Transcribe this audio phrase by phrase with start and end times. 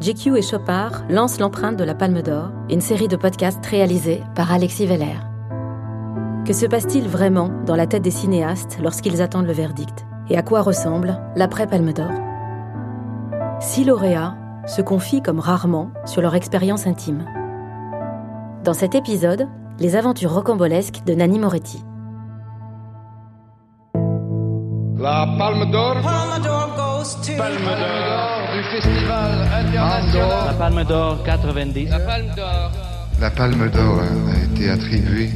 [0.00, 4.52] GQ et Chopard lancent l'empreinte de la Palme d'Or, une série de podcasts réalisés par
[4.52, 5.18] Alexis Veller.
[6.46, 10.06] Que se passe-t-il vraiment dans la tête des cinéastes lorsqu'ils attendent le verdict?
[10.30, 12.12] Et à quoi ressemble l'après Palme d'Or?
[13.60, 14.36] Six lauréats
[14.68, 17.24] se confient comme rarement sur leur expérience intime.
[18.62, 19.48] Dans cet épisode,
[19.80, 21.82] les aventures rocambolesques de Nanni Moretti.
[24.96, 25.96] La Palme d'Or.
[26.98, 27.36] Palme d'Or goes to.
[27.36, 30.46] Palme d'Or du Festival international.
[30.46, 31.90] La Palme d'Or 90.
[31.90, 32.72] La Palme d'Or.
[33.20, 35.30] La Palme d'Or a été attribuée.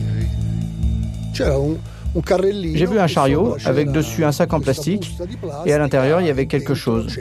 [2.74, 5.16] J'ai vu un chariot avec dessus un sac en plastique
[5.64, 7.16] et à l'intérieur il y avait quelque chose.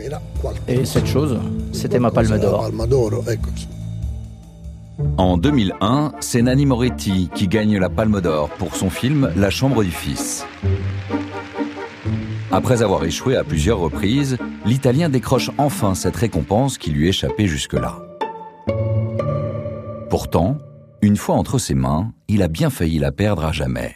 [0.68, 1.40] Et cette chose,
[1.72, 2.70] c'était ma palme d'or.
[5.18, 9.84] En 2001, c'est Nanni Moretti qui gagne la Palme d'Or pour son film La Chambre
[9.84, 10.46] du Fils.
[12.54, 18.00] Après avoir échoué à plusieurs reprises, l'Italien décroche enfin cette récompense qui lui échappait jusque-là.
[20.10, 20.58] Pourtant,
[21.02, 23.96] une fois entre ses mains, il a bien failli la perdre à jamais.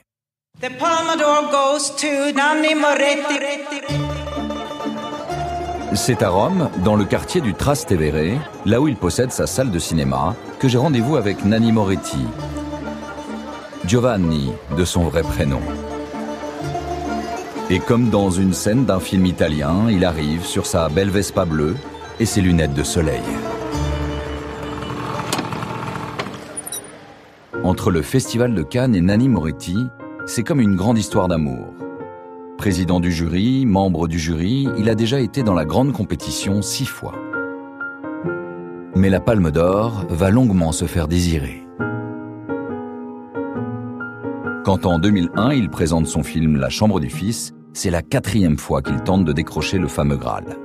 [5.94, 9.80] C'est à Rome, dans le quartier du Trastevere, là où il possède sa salle de
[9.80, 12.26] cinéma, que j'ai rendez-vous avec Nanni Moretti.
[13.86, 15.62] Giovanni, de son vrai prénom.
[17.72, 21.76] Et comme dans une scène d'un film italien, il arrive sur sa belle Vespa bleue
[22.20, 23.24] et ses lunettes de soleil.
[27.64, 29.78] Entre le Festival de Cannes et Nanni Moretti,
[30.28, 31.74] c'est comme une grande histoire d'amour.
[32.60, 36.86] Président du jury, membre du jury, il a déjà été dans la grande compétition six
[36.86, 37.16] fois.
[38.96, 41.66] Mais la Palme d'Or va longuement se faire désirer.
[44.64, 48.82] Quand en 2001 il présente son film La Chambre du Fils, c'est la quatrième fois
[48.82, 50.58] qu'il tente de décrocher le fameux Graal.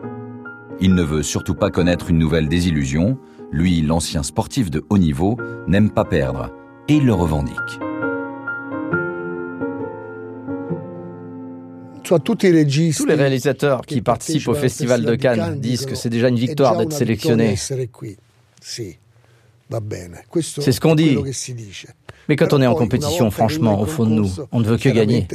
[0.80, 3.19] Il ne veut surtout pas connaître une nouvelle désillusion,
[3.50, 5.36] lui, l'ancien sportif de haut niveau,
[5.67, 6.50] n'aime pas perdre,
[6.89, 7.56] et il le revendique.
[12.05, 16.77] Tous les réalisateurs qui participent au Festival de Cannes disent que c'est déjà une victoire
[16.77, 17.57] d'être sélectionné.
[20.41, 21.17] C'est ce qu'on dit.
[22.29, 24.89] Mais quand on est en compétition, franchement, au fond de nous, on ne veut que
[24.89, 25.27] gagner.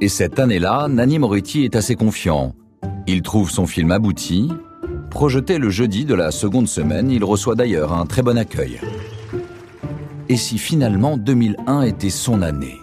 [0.00, 2.54] Et cette année-là, Nanni Moretti est assez confiant.
[3.06, 4.48] Il trouve son film abouti.
[5.10, 8.80] Projeté le jeudi de la seconde semaine, il reçoit d'ailleurs un très bon accueil.
[10.28, 12.78] Et si finalement 2001 était son année?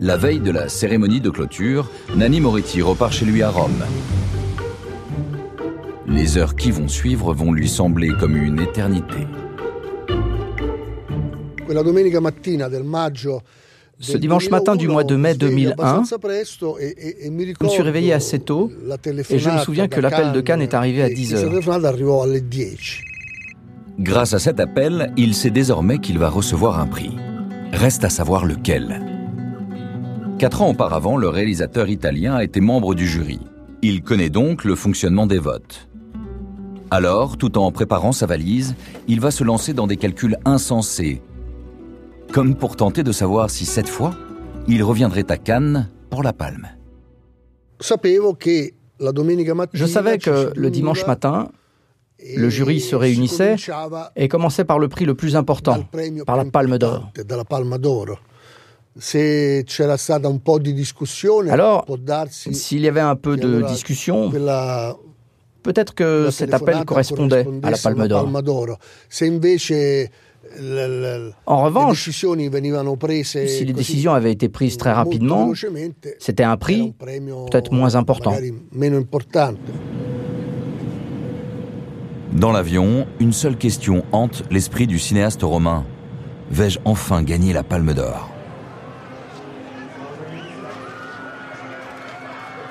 [0.00, 3.82] La veille de la cérémonie de clôture, Nanni Moretti repart chez lui à Rome.
[6.08, 9.26] Les heures qui vont suivre vont lui sembler comme une éternité.
[13.98, 18.70] Ce dimanche matin du mois de mai 2001, je me suis réveillé assez tôt
[19.30, 21.62] et je me souviens que l'appel de Cannes est arrivé à 10 heures.
[23.98, 27.16] Grâce à cet appel, il sait désormais qu'il va recevoir un prix.
[27.72, 29.00] Reste à savoir lequel.
[30.38, 33.40] Quatre ans auparavant, le réalisateur italien a été membre du jury.
[33.80, 35.85] Il connaît donc le fonctionnement des votes.
[36.90, 38.76] Alors, tout en préparant sa valise,
[39.08, 41.20] il va se lancer dans des calculs insensés,
[42.32, 44.14] comme pour tenter de savoir si cette fois,
[44.68, 46.68] il reviendrait à Cannes pour la palme.
[49.72, 51.48] Je savais que le dimanche matin,
[52.36, 53.56] le jury se réunissait
[54.14, 55.84] et commençait par le prix le plus important,
[56.24, 57.10] par la Palme d'Or.
[61.50, 61.86] Alors,
[62.30, 64.32] s'il y avait un peu de discussion,
[65.66, 68.26] peut-être que cet appel correspondait à la Palme d'Or.
[71.46, 75.52] En revanche, si les décisions avaient été prises très rapidement,
[76.18, 78.34] c'était un prix peut-être moins important.
[82.32, 85.84] Dans l'avion, une seule question hante l'esprit du cinéaste romain.
[86.50, 88.35] Vais-je enfin gagner la Palme d'Or?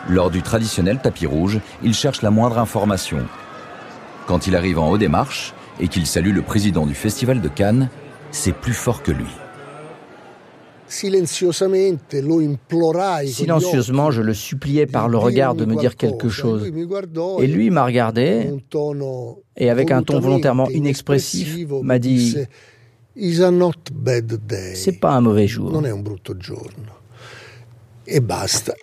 [0.08, 3.26] Lors du traditionnel tapis rouge, il cherche la moindre information.
[4.28, 7.48] Quand il arrive en haut des marches et qu'il salue le président du Festival de
[7.48, 7.90] Cannes,
[8.32, 9.28] c'est plus fort que lui.
[13.28, 16.72] Silencieusement, je le suppliais par le regard de me dire quelque chose.
[17.40, 18.52] Et lui m'a regardé
[19.58, 22.36] et avec un ton volontairement inexpressif m'a dit
[23.16, 25.82] C'est pas un mauvais jour.
[28.08, 28.74] Et basta.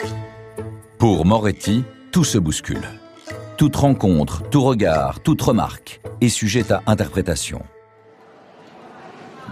[1.03, 1.83] Pour Moretti,
[2.13, 2.87] tout se bouscule.
[3.57, 7.63] Toute rencontre, tout regard, toute remarque est sujette à interprétation.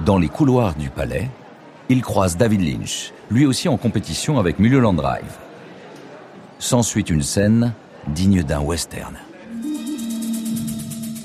[0.06, 1.28] Dans les couloirs du palais,
[1.88, 5.38] il croise David Lynch, lui aussi en compétition avec Mulholland Drive.
[6.60, 7.72] S'ensuit une scène
[8.06, 9.16] digne d'un western.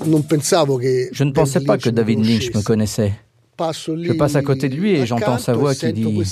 [0.04, 3.12] Je ne pensais pas que David Lynch me connaissait.
[3.58, 6.22] Je passe à côté de lui et j'entends sa voix qui dit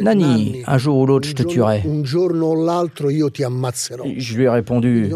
[0.00, 1.82] Nani, un jour ou l'autre je te tuerai.
[4.16, 5.10] Je lui ai répondu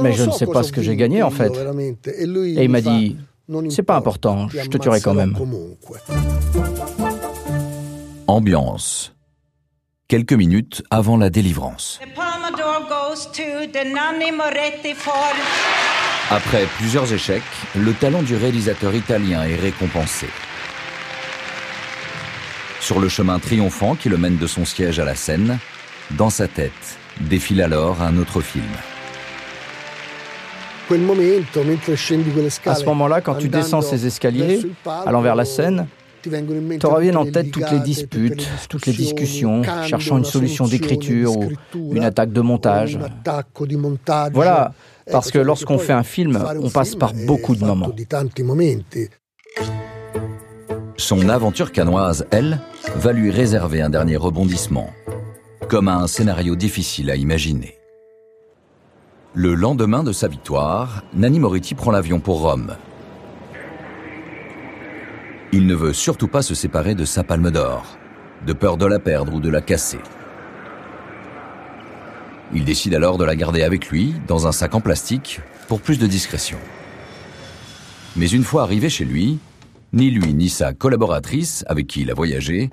[0.00, 1.52] Mais je ne sais pas ce que j'ai gagné en fait.
[2.06, 3.16] Et il m'a dit
[3.68, 5.36] C'est pas important, je te tuerai quand même.
[8.26, 9.14] Ambiance.
[10.08, 12.00] Quelques minutes avant la délivrance.
[16.34, 17.42] Après plusieurs échecs,
[17.76, 20.26] le talent du réalisateur italien est récompensé.
[22.80, 25.58] Sur le chemin triomphant qui le mène de son siège à la scène,
[26.12, 28.64] dans sa tête défile alors un autre film.
[32.64, 34.62] À ce moment-là, quand tu descends ces escaliers,
[35.04, 35.86] allant vers la scène,
[36.22, 41.50] te reviennent en tête toutes les disputes, toutes les discussions, cherchant une solution d'écriture ou
[41.94, 42.98] une attaque de montage.
[44.32, 44.72] Voilà,
[45.10, 47.92] parce que lorsqu'on fait un film, on passe par beaucoup de moments.
[50.96, 52.60] Son aventure canoise, elle,
[52.96, 54.90] va lui réserver un dernier rebondissement,
[55.68, 57.74] comme un scénario difficile à imaginer.
[59.34, 62.76] Le lendemain de sa victoire, Nanni Moretti prend l'avion pour Rome.
[65.54, 67.98] Il ne veut surtout pas se séparer de sa palme d'or,
[68.46, 70.00] de peur de la perdre ou de la casser.
[72.54, 75.98] Il décide alors de la garder avec lui, dans un sac en plastique, pour plus
[75.98, 76.56] de discrétion.
[78.16, 79.38] Mais une fois arrivé chez lui,
[79.92, 82.70] ni lui ni sa collaboratrice, avec qui il a voyagé,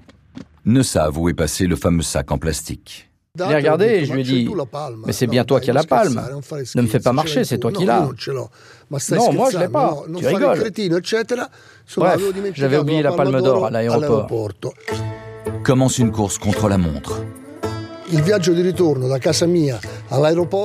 [0.64, 3.09] ne savent où est passé le fameux sac en plastique.
[3.38, 4.50] Je l'ai regardé et je lui ai dit
[5.06, 6.20] Mais c'est bien toi qui as la palme.
[6.76, 8.10] Ne me fais pas marcher, c'est toi qui l'as.
[9.12, 9.98] Non, moi je l'ai pas.
[10.18, 10.72] Tu rigoles.
[11.98, 12.22] Bref,
[12.56, 14.28] j'avais oublié la palme d'or à l'aéroport.
[15.64, 17.22] Commence une course contre la montre.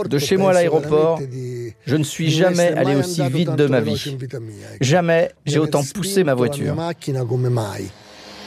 [0.09, 1.21] De chez moi à l'aéroport,
[1.87, 4.17] je ne suis jamais allé aussi vite de ma vie.
[4.81, 6.75] Jamais j'ai autant poussé ma voiture.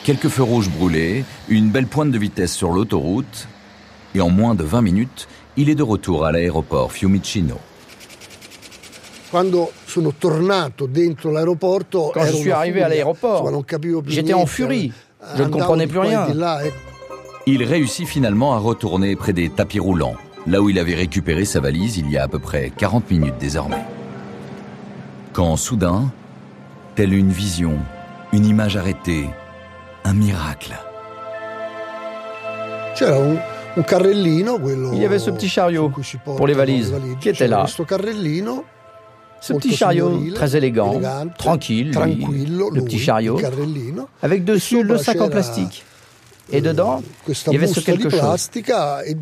[0.04, 3.48] Quelques feux rouges brûlés, une belle pointe de vitesse sur l'autoroute,
[4.18, 7.56] et en moins de 20 minutes, il est de retour à l'aéroport Fiumicino.
[12.14, 13.50] Quand je suis arrivé à l'aéroport,
[14.08, 14.92] j'étais en furie.
[15.36, 16.28] Je ne comprenais plus rien.
[17.46, 20.16] Il réussit finalement à retourner près des tapis roulants,
[20.48, 23.36] là où il avait récupéré sa valise il y a à peu près 40 minutes
[23.40, 23.86] désormais.
[25.34, 26.12] Quand soudain,
[26.96, 27.78] telle une vision,
[28.34, 29.30] une image arrêtée,
[30.04, 30.76] un miracle.
[33.78, 35.92] Il y avait ce petit chariot
[36.26, 37.66] pour les valises qui était là.
[39.40, 41.00] Ce petit chariot très élégant,
[41.38, 43.40] tranquille, le petit chariot,
[44.22, 45.86] avec dessus le sac en plastique.
[46.52, 48.50] Et dedans, il y avait ce quelque chose.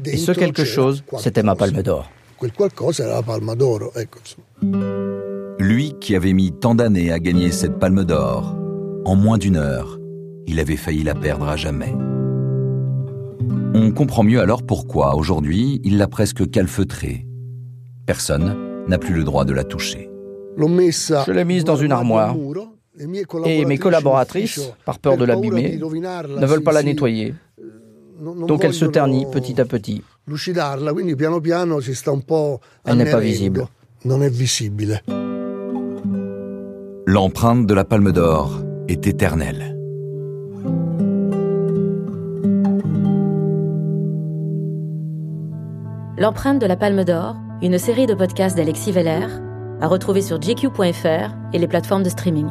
[0.06, 2.10] Et ce quelque chose, c'était ma palme d'or.
[5.60, 8.56] Lui qui avait mis tant d'années à gagner cette palme d'or,
[9.06, 10.00] en moins d'une heure,
[10.48, 11.94] il avait failli la perdre à jamais.
[13.73, 17.25] On comprend mieux alors pourquoi, aujourd'hui, il l'a presque calfeutrée.
[18.06, 18.56] Personne
[18.88, 20.09] n'a plus le droit de la toucher.
[20.57, 22.35] Je l'ai mise dans une armoire
[22.97, 27.33] et mes collaboratrices, par peur de l'abîmer, ne veulent pas la nettoyer.
[28.47, 30.01] Donc elle se ternit petit à petit.
[32.85, 33.67] Elle n'est pas visible.
[37.07, 39.75] L'empreinte de la palme d'or est éternelle.
[46.17, 49.27] L'empreinte de la palme d'or, une série de podcasts d'Alexis Veller,
[49.81, 52.48] à retrouver sur gq.fr et les plateformes de streaming.